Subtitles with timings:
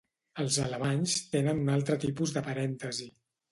[0.43, 3.11] Els alemanys tenen un altre tipus de parèntesi.